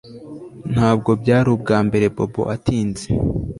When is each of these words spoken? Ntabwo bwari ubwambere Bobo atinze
Ntabwo 0.73 1.09
bwari 1.21 1.47
ubwambere 1.55 2.05
Bobo 2.15 2.41
atinze 2.55 3.05